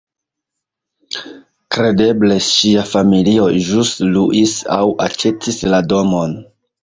Kredeble 1.75 2.37
ŝia 2.45 2.85
familio 2.93 3.45
ĵus 3.67 3.91
luis 4.15 4.57
aŭ 4.79 4.83
aĉetis 5.07 5.61
la 5.75 5.83
domon. 5.93 6.35